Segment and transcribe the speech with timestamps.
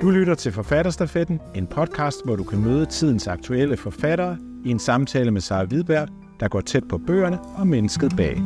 [0.00, 4.78] Du lytter til Forfatterstafetten, en podcast, hvor du kan møde tidens aktuelle forfattere i en
[4.78, 6.08] samtale med Sara Hvidberg,
[6.40, 8.42] der går tæt på bøgerne og mennesket bag.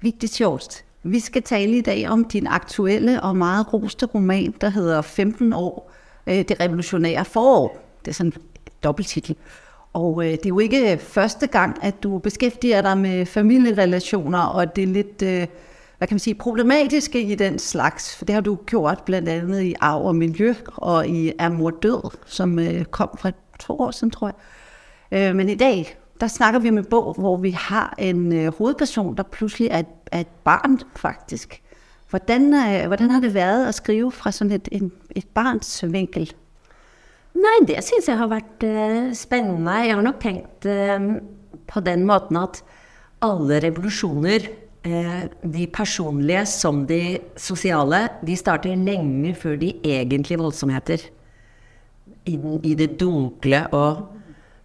[0.00, 0.84] Vigtigt sjovt.
[1.02, 5.52] Vi skal tale i dag om din aktuelle og meget roste roman, der hedder 15
[5.52, 5.92] år,
[6.26, 7.78] øh, det revolutionære forår.
[8.04, 8.42] Det er sådan en
[8.84, 9.36] dobbelttitel.
[9.92, 14.76] Og øh, det er jo ikke første gang, at du beskæftiger dig med familierelationer, og
[14.76, 15.46] det er lidt, øh,
[15.98, 18.16] hvad kan man sige, problematiske i den slags.
[18.16, 21.70] For det har du gjort blandt andet i Arv og Miljø og i Er mor
[21.70, 24.32] død, som øh, kom fra to år siden, tror
[25.12, 25.28] jeg.
[25.28, 28.52] Øh, men i dag, der snakker vi om en bog, hvor vi har en øh,
[28.58, 31.62] hovedperson, der pludselig er et, er et barn, faktisk.
[32.10, 36.32] Hvordan, øh, hvordan har det været at skrive fra sådan et, en, et barns vinkel?
[37.36, 39.72] Nei, det syns jeg har vært eh, spennende.
[39.84, 41.00] Jeg har nok tenkt eh,
[41.68, 42.62] på den måten at
[43.22, 44.46] alle revolusjoner,
[44.86, 51.08] de personlige som de sosiale, de starter lenge før de egentlige voldsomheter.
[52.26, 52.34] I,
[52.66, 54.06] i det dunkle og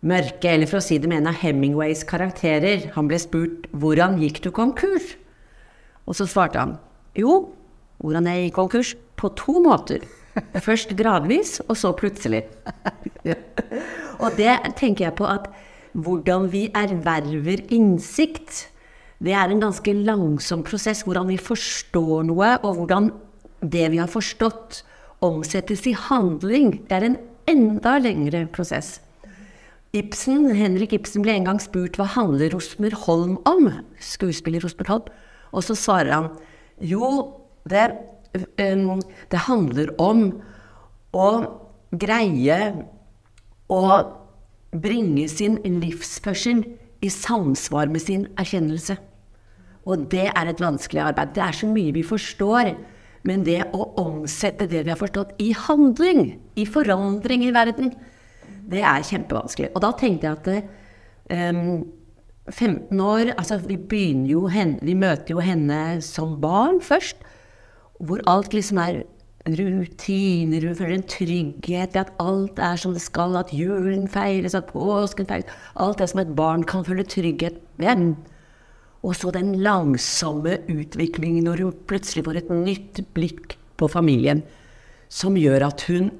[0.01, 0.49] mørke.
[0.49, 2.89] Eller for å si det med en av Hemingways karakterer.
[2.95, 5.17] Han ble spurt 'Hvordan gikk du konkurs?'
[6.07, 6.77] Og så svarte han
[7.15, 7.53] 'Jo,
[8.01, 8.95] hvordan jeg gikk konkurs?
[9.15, 10.05] På to måter'.
[10.55, 12.43] Først gradvis, og så plutselig.
[14.23, 15.49] og det tenker jeg på at
[15.93, 18.70] hvordan vi erverver innsikt,
[19.21, 21.03] det er en ganske langsom prosess.
[21.05, 23.11] Hvordan vi forstår noe, og hvordan
[23.61, 24.81] det vi har forstått,
[25.21, 26.79] omsettes i handling.
[26.89, 27.17] Det er en
[27.49, 28.99] enda lengre prosess.
[29.93, 33.67] Ibsen, Henrik Ibsen ble en gang spurt hva handler Rosmer Holm om?
[34.01, 35.11] Skuespiller Rosmer Holm.
[35.51, 36.31] Og så svarer han
[36.79, 37.35] jo,
[37.69, 37.91] det
[38.31, 40.29] det handler om
[41.11, 41.27] å
[41.91, 42.59] greie
[43.67, 43.81] å
[44.71, 46.63] bringe sin livsførsel
[47.03, 48.95] i samsvar med sin erkjennelse.
[49.89, 51.33] Og det er et vanskelig arbeid.
[51.35, 52.73] Det er så mye vi forstår.
[53.27, 57.91] Men det å omsette det vi har forstått, i handling, i forandring i verden,
[58.71, 59.71] det er kjempevanskelig.
[59.75, 61.83] Og da tenkte jeg at um,
[62.49, 67.21] 15 år Altså, vi begynner jo henne, Vi møter jo henne som barn først
[68.01, 69.03] hvor alt liksom er
[69.45, 74.55] rutiner, hun føler en trygghet i at alt er som det skal, at julen feires,
[74.57, 78.15] at påsken feires Alt det som et barn kan føle trygghet ved.
[79.01, 84.43] Og så den langsomme utviklingen når hun plutselig får et nytt blikk på familien,
[85.11, 86.11] som gjør at hun,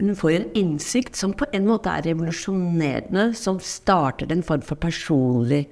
[0.00, 4.78] hun får en innsikt som på en måte er revolusjonerende, som starter en form for
[4.82, 5.64] personlig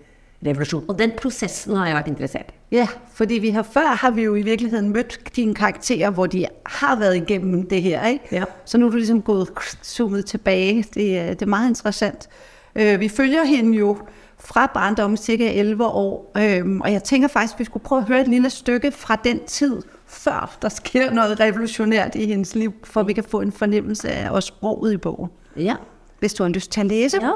[0.45, 0.85] revolusjon.
[0.89, 2.59] Og den prosessen har jeg vært interessert i.
[2.79, 6.47] Ja, fordi vi har, før har vi jo i virkeligheten møtt dine karakterer, hvor de
[6.79, 8.41] har vært igjennom det her, ikke?
[8.41, 8.49] Ja.
[8.65, 10.85] Så nå har du liksom gått zoomet tilbake.
[10.95, 11.09] Det,
[11.39, 12.29] det er meget interessant.
[12.75, 13.97] Øh, vi følger henne jo
[14.45, 18.09] fra barndommen cirka 11 år, øhm, og jeg tænker faktisk, at vi skulle prøve at
[18.09, 22.75] høre et lille stykke fra den tid, før der sker noget revolutionært i hendes liv,
[22.85, 25.31] for vi kan få en fornemmelse af også sproget i bogen.
[25.57, 25.75] Ja.
[26.19, 27.19] Hvis du har lyst til at læse.
[27.23, 27.31] Ja.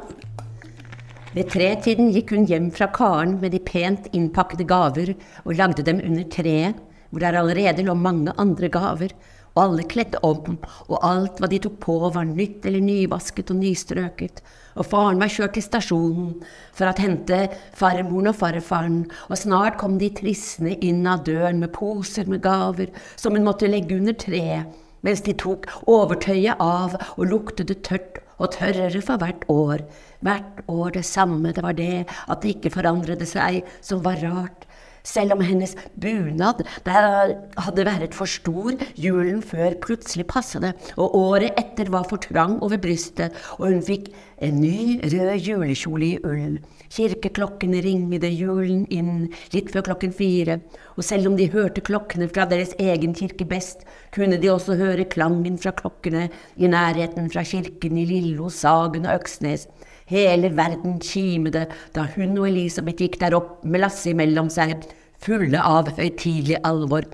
[1.34, 5.14] Ved tretiden gikk hun hjem fra Karen med de pent innpakkede gaver
[5.44, 6.74] og lagde dem under treet,
[7.10, 9.14] hvor der allerede lå mange andre gaver,
[9.58, 13.58] og alle kledde om, og alt hva de tok på var nytt eller nyvasket og
[13.58, 14.42] nystrøket,
[14.78, 16.36] og faren var kjørt til stasjonen
[16.76, 17.40] for å hente
[17.78, 22.92] farmoren og farfaren, og snart kom de trissende inn av døren med poser med gaver
[23.16, 24.68] som hun måtte legge under treet,
[25.02, 29.82] mens de tok overtøyet av og luktet det tørt og tørrere for hvert år.
[30.22, 34.67] Hvert år det samme, det var det at det ikke forandret seg, som var rart.
[35.08, 41.16] Selv om hennes bunad der hadde vært for stor julen før plutselig passet det, og
[41.16, 44.10] året etter var for trang over brystet, og hun fikk
[44.44, 46.58] en ny rød julekjole i ull.
[46.92, 50.58] Kirkeklokkene ringede julen inn litt før klokken fire,
[50.96, 55.08] og selv om de hørte klokkene fra deres egen kirke best, kunne de også høre
[55.08, 59.68] klangen fra klokkene i nærheten fra kirken i Lillo, Sagen og Øksnes.
[60.08, 61.66] Hele verden kimede
[61.96, 64.78] da hun og Elisabeth gikk der opp med lasset imellom seg,
[65.22, 67.06] fulle av høytidelig alvor.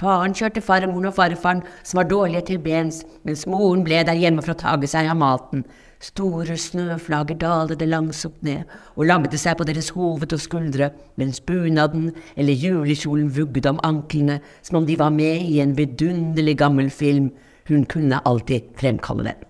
[0.00, 4.40] Faren kjørte farmoren og farfaren, som var dårlige til bens, mens moren ble der hjemme
[4.44, 5.66] for å tage seg av maten.
[6.00, 10.88] Store snøflager dalte langsomt ned og lammet seg på deres hoved og skuldre,
[11.20, 16.56] mens bunaden eller julekjolen vugget om anklene som om de var med i en vidunderlig
[16.62, 17.28] gammel film.
[17.68, 19.44] Hun kunne alltid fremkalle den.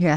[0.00, 0.16] Ja,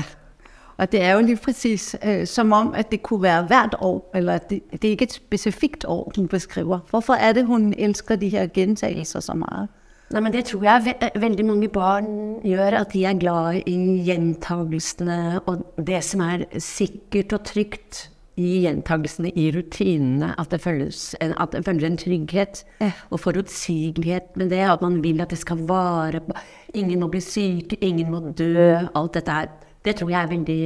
[0.78, 4.12] og det er jo lige præcis øh, som om, at det kunne være hvert år,
[4.16, 6.80] eller det, det er ikke et specifikt år, hun beskriver.
[6.90, 9.68] Hvorfor er det, hun elsker de her gentagelser så meget?
[10.12, 12.06] Nei, men Det tror jeg ve veldig mange barn
[12.44, 18.62] gjør, at de er glad i gjentagelsene og det som er sikkert og trygt i
[18.64, 22.64] gjentagelsene, i rutinene, at det føles en, at det følger en trygghet
[23.10, 24.64] og forutsigelighet med det.
[24.64, 26.22] At man vil at det skal vare.
[26.74, 28.78] Ingen må bli syke, ingen må dø.
[28.96, 29.52] Alt dette her.
[29.88, 30.62] Det tror jeg er veldig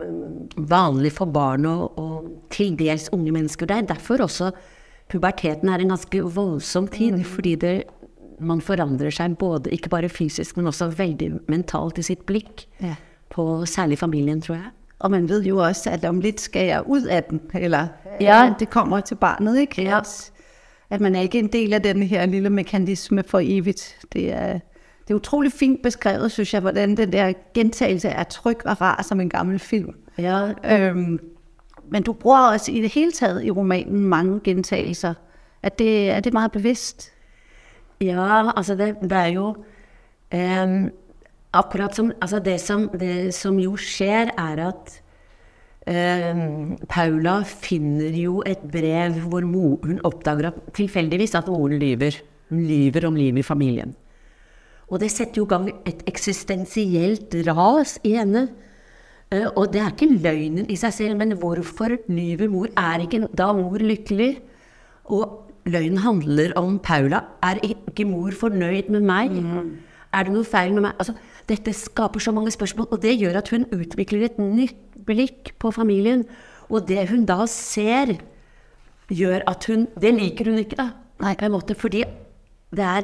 [0.00, 3.68] mm, vanlig for barn og, og til dels unge mennesker.
[3.68, 4.50] Det er derfor også
[5.12, 7.20] puberteten er en ganske voldsom tid.
[7.24, 7.74] Fordi det,
[8.40, 12.66] man forandrer seg både, ikke bare fysisk, men også veldig mentalt i sitt blikk.
[12.82, 12.96] Ja.
[13.32, 14.72] På særlig familien, tror jeg.
[15.04, 17.88] Og man vet jo også, at om litt skal jeg ut av den, eller
[18.20, 18.54] Ja.
[18.58, 19.82] det kommer til barnet, ikke?
[19.84, 19.98] Ja.
[19.98, 20.32] At,
[20.90, 23.94] at man er ikke en del av denne her lille mekanisme for evigt.
[24.12, 24.60] Det er,
[25.08, 29.02] det er utrolig fint beskrevet, synes jeg, hvordan den der gentagelse er tryg og rar
[29.02, 29.94] som en gammel film.
[30.18, 31.20] Ja, Øhm,
[31.88, 35.14] men du bruger også i det hele taget i romanen mange gentagelser.
[35.62, 37.12] Er det, er det meget bevidst?
[38.00, 39.56] Ja, altså det, det er jo
[40.32, 40.90] em,
[41.52, 45.02] Akkurat som Altså det som, det som jo skjer, er at
[45.88, 49.40] em, Paula finner jo et brev hvor
[49.86, 52.18] hun oppdager at, tilfeldigvis at moren lyver.
[52.50, 53.94] Hun lyver om livet i familien.
[54.86, 58.46] Og det setter jo i gang et eksistensielt ras i henne.
[59.34, 62.70] Eh, og det er ikke løgnen i seg selv, men hvorfor lyver mor?
[62.78, 64.36] Er ikke da mor lykkelig?
[65.10, 67.24] Og løgnen handler om Paula.
[67.42, 69.34] Er ikke mor fornøyd med meg?
[70.14, 70.94] Er det noe feil med meg?
[71.02, 71.16] Altså,
[71.50, 75.74] dette skaper så mange spørsmål, og det gjør at hun utvikler et nytt blikk på
[75.74, 76.22] familien.
[76.70, 78.16] Og det hun da ser,
[79.10, 80.88] gjør at hun Det liker hun ikke, da.
[81.22, 81.34] Nei.
[81.34, 82.04] På en måte, fordi
[82.74, 83.02] det er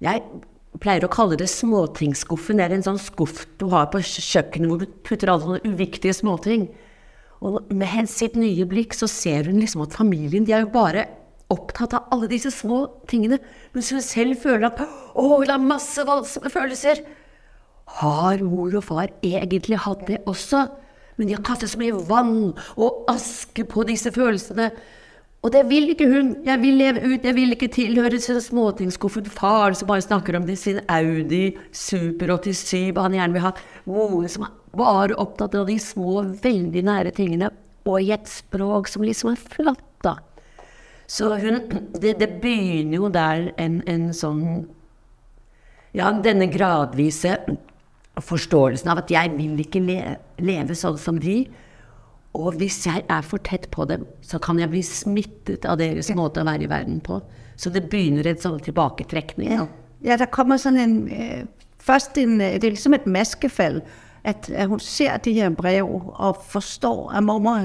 [0.00, 0.20] Jeg
[0.82, 2.58] pleier å kalle det småtingsskuffen.
[2.58, 6.16] Det er en sånn skuff du har på kjøkkenet hvor du putter alle sånne uviktige
[6.16, 6.68] småting.
[7.44, 11.06] Og med sitt nye blikk så ser hun liksom at familien de er jo bare
[11.52, 13.38] opptatt av alle disse små tingene.
[13.74, 17.04] Mens hun selv føler at å, hun har masse voldsomme følelser.
[18.00, 20.64] Har mor og far egentlig hatt det også?
[21.18, 24.70] Men de har kastet så mye vann og aske på disse følelsene.
[25.44, 26.30] Og det vil ikke hun.
[26.46, 29.26] Jeg vil leve ut, jeg vil ikke tilhøre småtingsskuffen.
[29.28, 33.50] Far som bare snakker om det, sin Audi Super 87 han gjerne vil ha.
[33.84, 37.50] Moren som bare opptatt av de små, veldig nære tingene.
[37.84, 40.16] Og i et språk som liksom er flatt, da.
[41.06, 41.60] Så hun
[42.00, 44.64] Det, det begynner jo der en, en sånn
[45.92, 47.36] Ja, denne gradvise
[48.16, 51.44] forståelsen av at jeg vil ikke le, leve sånn som de.
[52.34, 56.10] Og hvis jeg er for tett på dem, så kan jeg bli smittet av deres
[56.18, 57.20] måte å være i verden på.
[57.56, 59.52] Så det begynner en sånn tilbaketrekning.
[59.54, 59.68] Ja,
[60.04, 60.96] Ja, der kommer sånn en...
[61.08, 61.44] Øh,
[61.80, 63.82] først en, øh, det er liksom et maskefall.
[64.24, 65.84] at, at hun ser de her brev
[66.14, 67.58] og forstår, at mormor,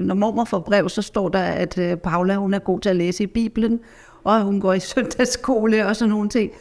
[0.00, 3.24] når mormor får brev, så står der, at Paula hun er god til å lese
[3.24, 3.80] i Bibelen,
[4.24, 6.52] og hun går i søndagsskole og sånne ting.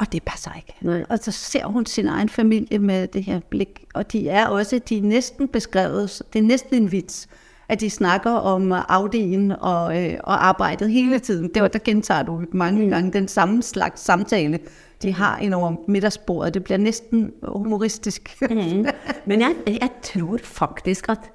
[0.00, 0.74] Og det passer ikke.
[0.80, 1.04] Nej.
[1.08, 4.80] Og så ser hun sin egen familie med det her blik, og de er også,
[4.88, 7.28] de er næsten beskrevet, det er næsten en vits,
[7.68, 11.50] at de snakker om Audien og, øh, og arbejdet hele tiden.
[11.54, 14.58] Det var, der gentager du mange gange den samme slags samtale,
[15.02, 16.54] de har ind over middagsbordet.
[16.54, 18.36] Det bliver næsten humoristisk.
[18.50, 18.86] Mm.
[19.26, 21.30] Men jeg, jeg tror faktisk at,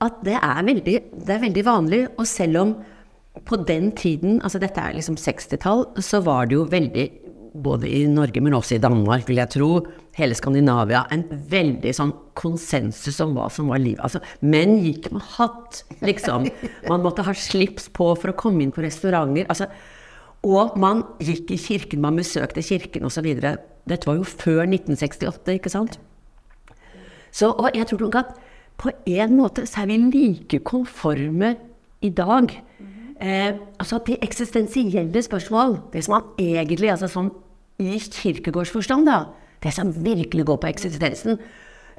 [0.00, 2.08] at det, er veldig, det er veldig vanlig.
[2.18, 2.76] Og selv om
[3.46, 7.10] på den tiden, altså dette er liksom 60-tall, så var det jo veldig,
[7.62, 9.70] både i Norge, men også i Danmark, vil jeg tro,
[10.16, 14.02] hele Skandinavia, en veldig sånn konsensus om hva som var livet.
[14.04, 16.48] Altså, menn gikk med hatt, liksom.
[16.88, 19.48] Man måtte ha slips på for å komme inn på restauranter.
[19.52, 19.68] Altså,
[20.46, 23.28] og man gikk i kirken, man besøkte kirken osv.
[23.36, 25.98] Dette var jo før 1968, ikke sant?
[27.34, 28.36] Så, og jeg tror nok at
[28.80, 31.54] på en måte så er vi like konforme
[32.04, 32.52] i dag.
[33.20, 37.30] Eh, altså at de eksistensielle spørsmål, det som man egentlig, altså sånn
[37.78, 39.22] i kirkegårdsforstand, da,
[39.62, 41.38] det som virkelig går på eksistensen,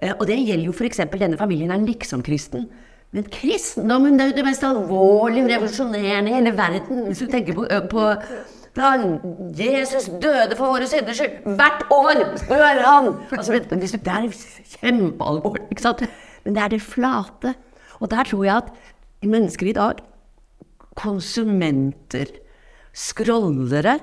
[0.02, 1.04] eh, og det gjelder jo f.eks.
[1.14, 2.68] denne familien er liksom-kristen.
[3.16, 7.06] Men kristendommen det er jo det mest alvorlige, revolusjonerende i hele verden.
[7.08, 8.10] Hvis du tenker på, på
[9.58, 11.40] Jesus døde for våre synders skyld.
[11.58, 13.08] Hvert år spør han!
[13.32, 14.28] Altså, det er
[14.76, 16.04] kjempealvorlig, ikke sant?
[16.46, 17.56] Men det er det flate.
[18.00, 20.04] Og der tror jeg at mennesker i dag,
[20.98, 22.30] konsumenter,
[22.94, 23.98] scrollere,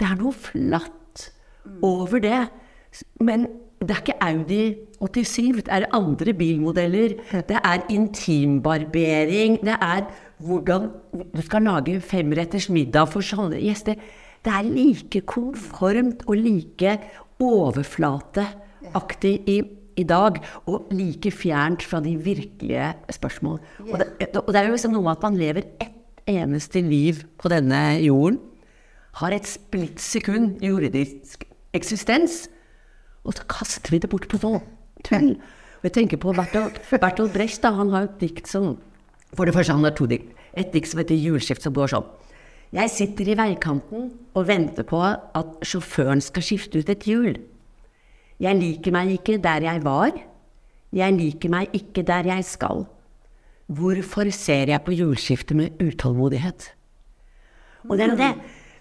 [0.00, 0.99] det er noe flatt
[1.82, 2.48] over det.
[3.20, 3.46] Men
[3.80, 7.14] det er ikke Audi 87, det er andre bilmodeller.
[7.32, 9.60] Det er intimbarbering.
[9.64, 10.02] Det er
[10.36, 10.90] hvordan
[11.34, 13.94] du skal lage femretters middag for sånne gjester.
[14.44, 16.98] Det er like konformt og like
[17.40, 19.62] overflateaktig i,
[19.96, 20.36] i dag.
[20.68, 23.60] Og like fjernt fra de virkelige spørsmål.
[23.88, 25.96] Og det, og det er jo liksom noe med at man lever ett
[26.28, 28.38] eneste liv på denne jorden.
[29.20, 32.48] Har et splittsekund juridisk eksistens.
[33.24, 34.62] Og så kaster vi det bort på sånn
[35.06, 35.34] tull.
[35.80, 37.72] Og Jeg tenker på Bertolt, Brecht, da.
[37.72, 38.78] Han har et dikt som
[39.36, 40.32] For det første, han har to dikt.
[40.54, 42.06] Et dikt som heter 'Hjulskift', som går sånn.
[42.72, 47.38] Jeg sitter i veikanten og venter på at sjåføren skal skifte ut et hjul.
[48.40, 50.12] Jeg liker meg ikke der jeg var.
[50.92, 52.86] Jeg liker meg ikke der jeg skal.
[53.66, 56.72] Hvorfor ser jeg på hjulskiftet med utålmodighet?
[57.88, 58.30] Og det er det.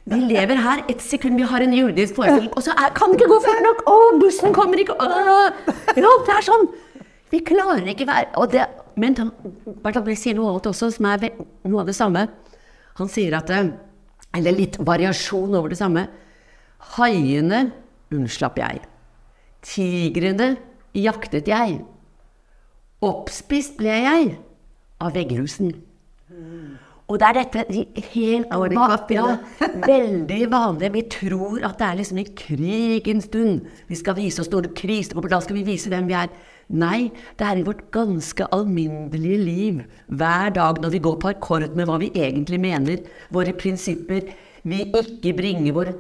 [0.09, 3.19] Vi lever her et sekund, vi har en jordisk forestilling, og så er, kan det
[3.19, 3.81] ikke gå fort nok!
[3.89, 4.95] Å, bussen kommer ikke!
[4.97, 5.09] Å,
[5.97, 6.65] ja, det er sånn!
[7.29, 8.65] Vi klarer ikke være og det,
[8.99, 9.13] Men
[9.83, 11.29] Brecht sier noe annet også, som er
[11.69, 12.25] noe av det samme.
[12.97, 16.07] Han sier at Eller litt variasjon over det samme.
[16.97, 17.69] Haiene
[18.11, 18.81] unnslapp jeg.
[19.61, 20.55] Tigrene
[20.97, 21.79] jaktet jeg.
[23.05, 24.33] Oppspist ble jeg
[24.99, 25.71] av veggrusen.
[27.09, 27.63] Og det er dette
[28.13, 28.51] helt
[29.09, 29.23] ja,
[29.87, 33.65] veldig vanlige Vi tror at det er liksom en stund.
[33.87, 36.29] Vi skal vise oss store kriser, og da skal vi vise hvem vi er.
[36.69, 39.81] Nei, det er i vårt ganske alminnelige liv.
[40.07, 43.01] Hver dag når vi går på akkord med hva vi egentlig mener,
[43.33, 44.29] våre prinsipper,
[44.61, 45.93] vi ikke bringer vår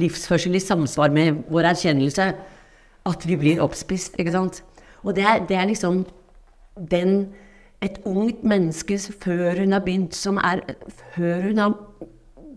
[0.00, 2.32] livsførsel i samsvar med vår erkjennelse,
[3.04, 4.16] at vi blir oppspist.
[4.18, 4.62] ikke sant?
[5.04, 6.06] Og det er, det er liksom
[6.90, 7.34] den
[7.82, 10.60] et ungt menneske før hun har begynt som er
[11.16, 11.74] Før hun har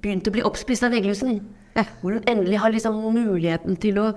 [0.01, 1.41] begynt å bli oppspist av veggelhusen.
[1.75, 1.83] Ja.
[2.01, 4.11] Hvor hun endelig har liksom muligheten til å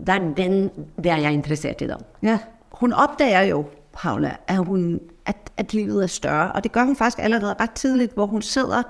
[0.00, 1.98] Det er den det er jeg interessert i, da.
[2.22, 2.38] Ja.
[2.80, 6.52] Hun oppdager jo, Paula, at, hun, at, at livet er større.
[6.52, 8.82] Og det gjør hun faktisk allerede rett tidlig, hvor hun sitter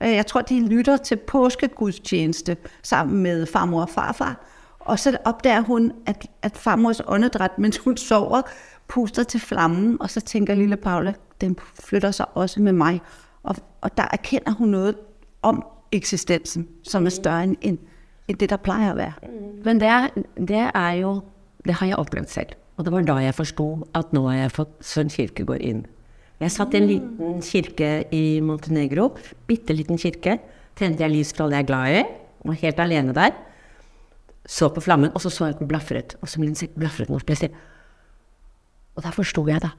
[0.00, 4.36] øh, Jeg tror de lytter til påskegudstjeneste sammen med farmor og farfar.
[4.80, 8.42] Og så oppdager hun at, at farmors åndedræt mens hun sover,
[8.88, 13.00] puster til flammen, og så tenker lille Paula, den flytter seg også med meg.
[13.42, 14.94] Og, og der erkender hun noe
[15.42, 17.78] om eksistensen, som er større end, en
[18.36, 19.30] det der pleier å være.
[19.64, 19.92] Men det,
[20.36, 21.20] det, er jo
[21.64, 22.56] Det har jeg opplevd selv.
[22.76, 25.86] Og det var da jeg forstod, at nå har jeg fått Søren Kirkegård inn.
[26.38, 29.08] Jeg satt i en liten kirke i Montenegro.
[29.48, 30.36] Bitte liten kirke.
[30.78, 32.04] Tændte jeg lys fra det jeg er glad i.
[32.46, 33.32] Var helt alene der.
[34.46, 36.14] Så på flammen, og så så jeg at den blafret.
[36.22, 36.38] Og så
[36.76, 37.28] blafret den opp.
[37.28, 37.50] Jeg
[38.98, 39.70] og da forsto jeg, da.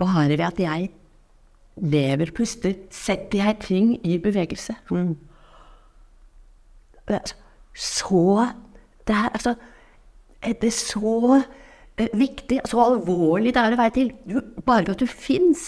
[0.00, 0.88] Bare ved at jeg
[1.76, 4.74] lever, puster, setter jeg ting i bevegelse.
[4.90, 5.16] Mm.
[7.74, 8.46] Så
[9.06, 9.54] det er, altså,
[10.44, 11.42] det er så
[11.98, 14.12] eh, viktig, så alvorlig det er å være til.
[14.24, 15.66] Du, bare ved at du fins,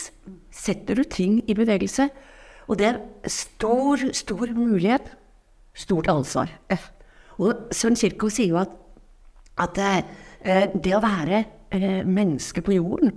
[0.50, 2.08] setter du ting i bevegelse.
[2.66, 5.12] Og det er stor, stor mulighet,
[5.74, 6.48] stort ansvar.
[7.36, 8.72] Og Søren Kirkov sier jo at,
[9.60, 11.44] at det, det å være
[11.82, 13.12] eh, menneske på jorden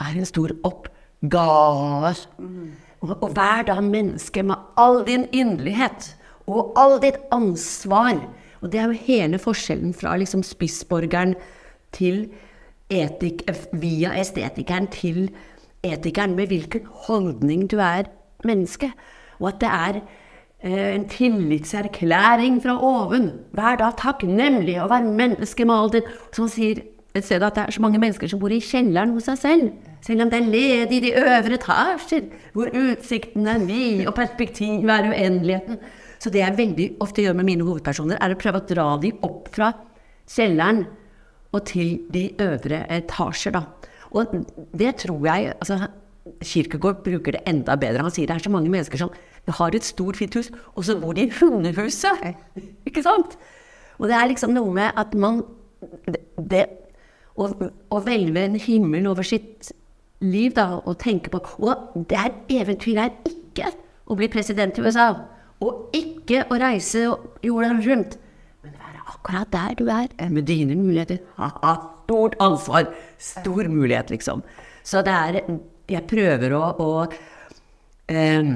[0.00, 2.14] er en stor oppgave.
[2.38, 2.72] Mm.
[3.02, 6.12] Og, og vær da menneske med all din inderlighet
[6.46, 8.20] og all ditt ansvar.
[8.62, 11.34] Og det er jo hele forskjellen fra liksom spissborgeren
[11.92, 12.28] til
[12.92, 13.42] etik,
[13.72, 15.24] via estetikeren til
[15.82, 18.10] etikeren, med hvilken holdning du er
[18.44, 18.92] menneske.
[19.40, 20.00] Og at det er
[20.62, 23.30] eh, en tillitserklæring fra oven.
[23.52, 27.64] Vær da takknemlig og vær menneske med all din Som sier et sted at det
[27.66, 29.66] er så mange mennesker som bor i kjelleren hos seg selv.
[30.04, 32.24] Selv om det er ledig i de øvre etasjer,
[32.56, 35.78] hvor utsikten er vid og perspektivet er uendeligheten.
[36.22, 39.24] Så det jeg veldig ofte gjør med mine hovedpersoner, er å prøve å dra dem
[39.26, 39.72] opp fra
[40.30, 40.86] kjelleren
[41.52, 43.58] og til de øvre etasjer.
[43.58, 43.66] Da.
[44.16, 44.32] Og
[44.78, 45.90] det tror jeg altså,
[46.42, 48.06] Kirkegård bruker det enda bedre.
[48.06, 49.12] Han sier det er så mange mennesker som
[49.58, 52.30] har et stort, fint hus, og så bor de i hundehuset.
[52.88, 53.36] Ikke sant?
[53.98, 55.42] Og det er liksom noe med at man
[56.38, 56.66] det
[57.36, 59.72] og, og hvelve en himmel over sitt
[60.22, 63.72] liv da, og tenke på Og det er eventyret er ikke
[64.06, 65.08] å bli president i USA.
[65.62, 67.06] Og ikke å reise
[67.42, 68.18] jorden rundt.
[68.62, 71.22] Men være akkurat der du er, med dine muligheter.
[71.38, 71.74] Ha-ha,
[72.04, 72.90] stort ansvar.
[73.18, 74.42] Stor mulighet, liksom.
[74.84, 75.42] Så det er
[75.90, 77.06] Jeg prøver å, å
[78.08, 78.54] eh,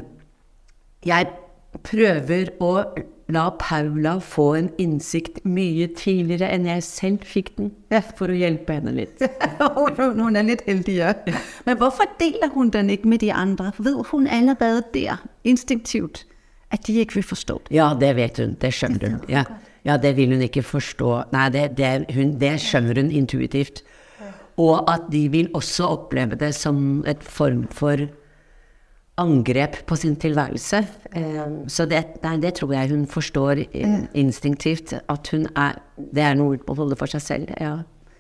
[1.05, 1.27] Jeg
[1.83, 2.71] prøver å
[3.29, 7.73] la Paula få en innsikt mye tidligere enn jeg selv fikk den,
[8.19, 9.23] for å hjelpe henne litt.
[10.21, 11.35] hun er litt heldigere.
[11.67, 13.73] Men hvorfor deler hun den ikke med de andre?
[13.79, 16.25] Vet hun allerede der, instinktivt,
[16.71, 17.75] at de ikke vil forstå det?
[17.75, 18.55] Ja, det vet hun.
[18.63, 19.21] Det skjønner hun.
[19.33, 19.45] Ja,
[19.87, 21.13] ja det vil hun ikke forstå.
[21.35, 23.83] Nei, det, det, hun, det skjønner hun intuitivt.
[24.57, 28.07] Og at de vil også oppleve det som et form for
[29.17, 30.77] angrep på sin tilværelse.
[31.17, 33.63] Eh, så det, nei, det, tror jeg hun forstår
[34.15, 34.95] instinktivt.
[35.09, 35.73] At hun er
[36.15, 37.49] Det er noe å holde for seg selv.
[37.61, 37.79] Ja,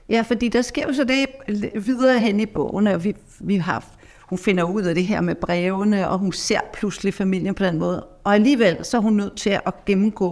[0.08, 1.26] ja fordi det skjer jo så det
[1.74, 2.88] videre hen i boken.
[3.02, 3.84] Vi, vi har,
[4.30, 7.78] hun finner ut av det her med brevene, og hun ser plutselig familien på den
[7.78, 8.02] måten.
[8.24, 10.30] Og allikevel så er hun nødt til å gjennomgå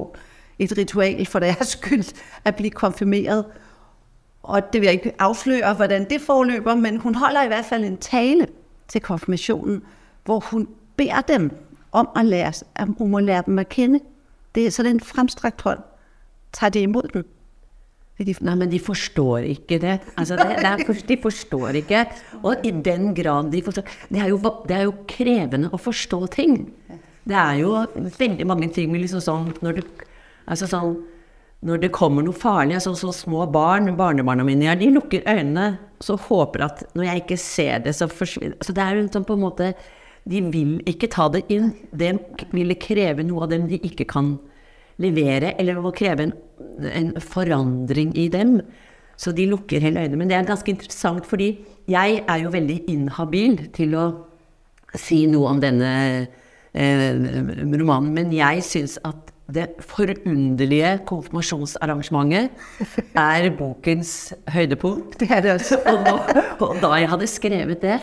[0.59, 2.15] et ritual for deres skyld,
[2.47, 3.45] å bli konfirmert.
[4.43, 7.85] og det vil jeg ikke avsløre hvordan det foreløper, men hun holder i hvert fall
[7.85, 8.47] en tale
[8.89, 9.83] til konfirmationen,
[10.25, 11.51] hvor hun beder dem
[11.93, 14.01] om at lære, at hun må lære dem at kende.
[14.55, 15.79] Det er sådan en fremstrakt hånd.
[16.53, 17.25] Tager det imod dem.
[18.19, 19.97] De, nei, men de forstår ikke det.
[20.17, 22.05] Altså, det, det er, de forstår ikke.
[22.43, 24.39] Og i den grad de forstår det er, jo,
[24.69, 26.61] det er jo krevende å forstå ting.
[27.25, 27.73] Det er jo
[28.19, 29.85] veldig mange ting liksom sånn når det,
[30.47, 30.95] altså sånn,
[31.65, 35.73] når det kommer noe farlig, altså så små barn, barnebarna mine, de lukker øynene
[36.05, 39.27] så håper at når jeg ikke ser det, så forsvinner altså Det er jo sånn
[39.27, 39.71] på en måte
[40.31, 41.73] De vil ikke ta det inn.
[41.93, 42.15] Det
[42.55, 44.35] ville kreve noe av dem de ikke kan
[45.03, 46.35] levere, eller må kreve en,
[46.89, 48.59] en forandring i dem.
[49.21, 50.19] Så de lukker hele øynene.
[50.19, 51.59] Men det er ganske interessant, fordi
[51.91, 54.07] jeg er jo veldig inhabil til å
[54.99, 55.93] si noe om denne
[56.73, 57.13] eh,
[57.75, 58.13] romanen.
[58.17, 62.51] Men jeg syns at det forunderlige konfirmasjonsarrangementet
[63.21, 65.19] er bokens høydepunkt.
[65.21, 65.79] Det er det også.
[65.91, 66.15] og, nå,
[66.65, 67.99] og da jeg hadde skrevet det,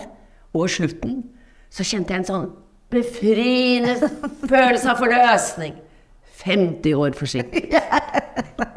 [0.54, 1.24] og slutten,
[1.72, 2.50] så kjente jeg en sånn
[2.92, 3.96] befriende
[4.50, 5.78] følelse av forløsning.
[6.42, 7.76] 50 år forsinket.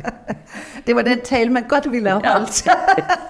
[0.86, 2.68] det var den tale, man godt ville have holdt.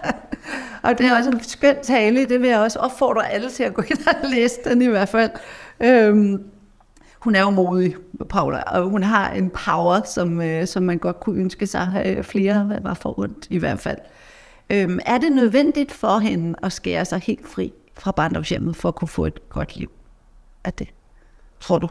[0.84, 3.74] og det er også en skøn tale, det vil jeg også opfordre alle til at
[3.74, 5.30] gå ind og læse den i hvert fald.
[5.80, 6.42] Øhm,
[7.18, 7.96] hun er jo modig,
[8.28, 12.24] Paula, og hun har en power, som, øh, som man godt kunne ønske sig øh,
[12.24, 13.98] flere var for ondt i hvert fald.
[14.70, 18.94] Øhm, er det nødvendigt for hende at skære sig helt fri fra barndomshjemmet for at
[18.94, 19.90] kunne få et godt liv?
[20.64, 20.88] Er det,
[21.60, 21.88] tror du?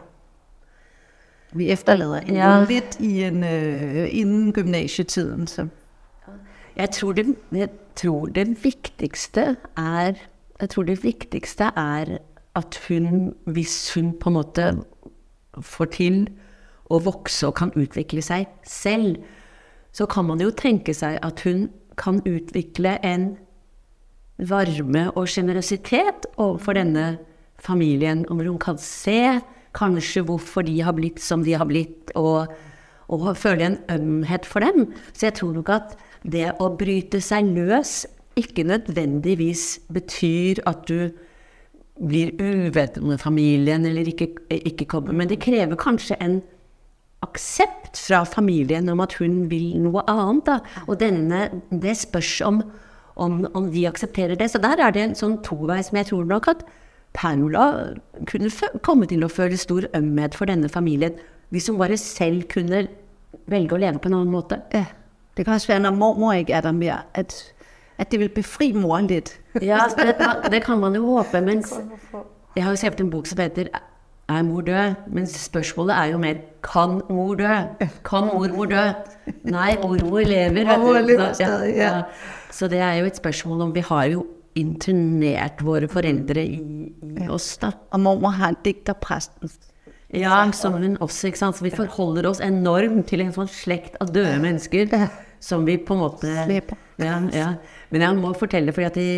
[1.54, 2.64] Vi efterlader hende ja.
[2.64, 5.46] lidt i en, øh, inden gymnasietiden.
[5.46, 5.68] Så.
[6.76, 7.14] Jeg tror
[7.52, 10.12] jeg tror den viktigste er
[10.60, 12.18] Jeg tror det viktigste er
[12.54, 14.76] at hun, hvis hun på en måte
[15.60, 16.28] får til
[16.90, 19.16] å vokse og kan utvikle seg selv,
[19.92, 21.68] så kan man jo tenke seg at hun
[21.98, 23.36] kan utvikle en
[24.38, 27.18] varme og sjenerøsitet overfor denne
[27.62, 28.24] familien.
[28.30, 29.40] Om hun kan se
[29.74, 32.50] kanskje hvorfor de har blitt som de har blitt, og,
[33.08, 34.88] og føle en ømhet for dem.
[35.12, 38.04] Så jeg tror nok at det å bryte seg løs
[38.38, 41.12] ikke nødvendigvis betyr at du
[42.02, 45.14] blir uvenn med familien eller ikke, ikke kommer.
[45.14, 46.40] Men det krever kanskje en
[47.24, 50.48] aksept fra familien om at hun vil noe annet.
[50.48, 50.58] Da.
[50.88, 52.60] Og denne, det spørs om,
[53.16, 54.50] om, om, de aksepterer det.
[54.50, 56.64] Så der er det en sånn tovei som jeg tror nok at
[57.14, 57.94] Paula
[58.26, 58.50] kunne
[58.82, 61.14] komme til å føle stor ømhet for denne familien
[61.54, 62.86] hvis hun bare selv kunne
[63.50, 64.58] velge å leve på en annen måte.
[64.74, 64.88] Ja.
[65.36, 67.34] Det kan også være når mormor ikke er der mer, at,
[67.98, 69.36] at det vil befri moren litt.
[69.62, 70.14] ja, det,
[70.50, 71.40] det, kan man jo håpe.
[71.42, 71.62] Men
[72.56, 73.68] jeg har jo skrevet en bok som heter
[74.28, 78.92] 'Er mor død?' Men spørsmålet er jo mer 'Kan mor dø?' Kan mormor dø?
[79.42, 80.64] Nei, mormor lever.
[80.64, 82.02] Mormor lever stadig, ja.
[82.54, 86.58] Så det er jo et spørsmål om Vi har jo internert våre foreldre i,
[87.24, 87.72] i oss, da.
[87.90, 89.50] Og mormor har dikterpresten.
[90.14, 91.58] Ja, som hun også, ikke sant.
[91.58, 94.94] Så vi forholder oss enormt til en sånn slekt av døde mennesker
[95.44, 96.30] som vi på en måte
[96.96, 97.48] ja, ja.
[97.90, 99.08] Men jeg må fortelle, fordi at i,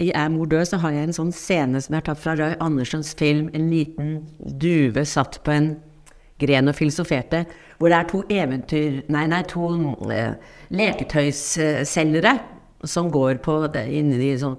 [0.00, 2.54] i, Er mor død så har jeg en sånn scene som er tatt fra Roy
[2.64, 5.74] Andersens film 'En liten duve satt på en
[6.40, 7.44] gren og filosoferte',
[7.78, 10.34] hvor det er to eventyr Nei, nei, to uh,
[10.70, 12.38] leketøysselgere
[12.84, 14.56] som går på inne i sånn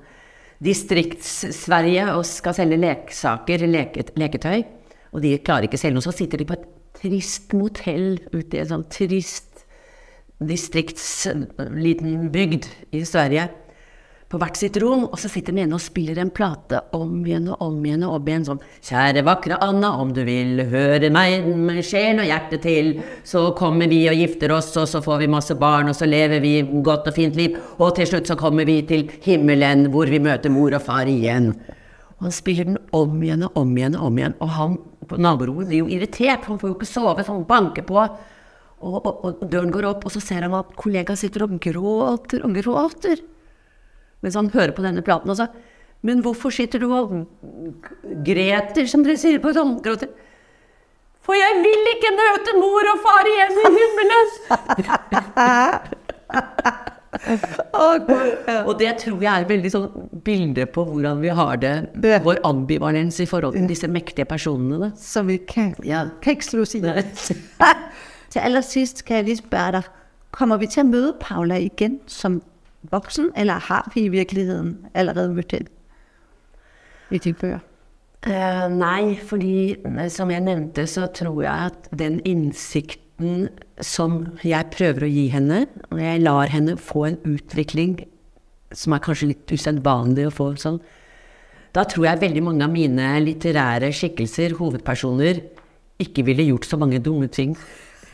[0.66, 4.64] Distrikts-Sverige og skal selge leksaker, leke, leketøy.
[5.12, 6.06] Og de klarer ikke å selge noe.
[6.06, 6.64] Så sitter de på et
[6.96, 9.66] trist motell ute i en sånn trist
[10.40, 13.50] distriktsliten bygd i Sverige
[14.36, 17.48] på hvert sitt rom, og så sitter den ene og spiller en plate om igjen
[17.54, 21.46] og om igjen og om igjen sånn Kjære vakre Anna, om du vil høre meg
[21.48, 22.90] med sjelen og hjerte til,
[23.24, 26.44] så kommer vi og gifter oss, og så får vi masse barn, og så lever
[26.44, 30.20] vi godt og fint liv, og til slutt så kommer vi til himmelen, hvor vi
[30.20, 31.54] møter mor og far igjen.
[32.18, 35.20] Og han spiller den om igjen og om igjen og om igjen, og han på
[35.22, 38.02] naborommet blir jo irritert, han får jo ikke sove, så han banker på.
[38.84, 42.44] Og, og, og døren går opp, og så ser han at kollegaen sitter og gråter
[42.44, 43.24] og gråter
[44.24, 45.32] mens han hører på denne platen.
[45.32, 45.50] Og sa
[46.06, 47.14] men hvorfor sitter du og
[48.26, 50.12] greter, som dere sier på sånn gråter?
[51.26, 54.30] For jeg vil ikke møte mor og far igjen i himmelen!
[58.70, 59.90] og det tror jeg er veldig sånn
[60.28, 61.74] bilde på hvordan vi har det,
[62.26, 64.92] vår ambivalens i forhold til disse mektige personene.
[65.00, 66.06] Som vi kan, ja.
[66.22, 66.66] seg
[68.36, 69.90] Til aller sist kan jeg lige spørre deg,
[70.36, 72.42] kommer vi til å møte Paula igjen som
[72.92, 75.72] voksen, eller har vi i virkeligheten allerede mødt den
[77.12, 77.64] i bøker?
[78.26, 79.76] Uh, nei, fordi
[80.10, 83.50] som jeg nevnte, så tror jeg at den innsikten
[83.86, 88.00] som jeg prøver å gi henne, og jeg lar henne få en utvikling
[88.76, 90.80] som er kanskje litt usedvanlig å få sånn,
[91.76, 95.42] da tror jeg veldig mange av mine litterære skikkelser, hovedpersoner,
[96.02, 97.56] ikke ville gjort så mange dumme ting.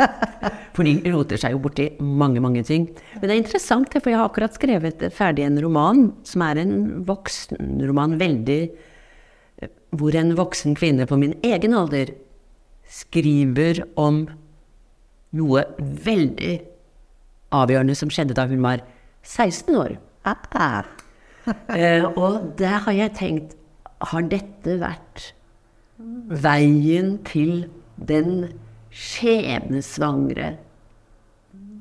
[0.76, 2.88] For de roter seg jo borti mange, mange ting.
[3.18, 6.76] Men det er interessant, for jeg har akkurat skrevet ferdig en roman som er en
[7.08, 8.62] voksenroman veldig
[10.00, 12.14] Hvor en voksen kvinne på min egen alder
[12.92, 14.26] skriver om
[15.38, 16.56] noe veldig
[17.56, 18.84] avgjørende som skjedde da hun var
[19.24, 20.00] 16 år.
[21.74, 23.56] Eh, og der har jeg tenkt
[24.12, 25.32] Har dette vært
[26.30, 27.64] veien til
[27.98, 28.52] den
[28.92, 30.52] skjebnesvangre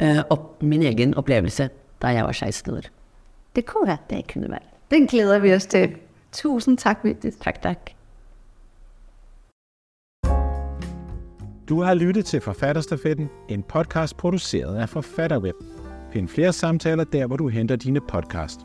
[0.00, 1.70] eh, opp, min egen opplevelse
[2.02, 2.90] da jeg var 16 år?
[3.56, 3.98] det kunne være.
[4.10, 4.60] Det kunne være.
[4.90, 5.96] Den glæder vi oss til.
[6.32, 7.36] Tusen takk, Vigdis.
[7.36, 7.94] Takk, takk.
[11.68, 15.54] Du har lyttet til Forfatterstafetten, en podkast produceret af Forfatterweb.
[16.12, 18.60] Find flere samtaler der, hvor du henter dine podcast.